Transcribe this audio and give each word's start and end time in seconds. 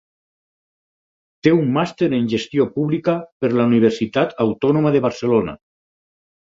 Té 1.47 1.53
un 1.57 1.69
màster 1.75 2.09
en 2.21 2.27
gestió 2.33 2.67
pública 2.79 3.17
per 3.45 3.55
la 3.55 3.69
Universitat 3.73 4.37
Autònoma 4.49 4.99
de 4.99 5.07
Barcelona. 5.09 5.61